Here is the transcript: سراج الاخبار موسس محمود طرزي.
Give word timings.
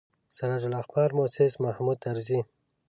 سراج 0.35 0.63
الاخبار 0.69 1.09
موسس 1.17 1.53
محمود 1.63 1.97
طرزي. 2.05 2.39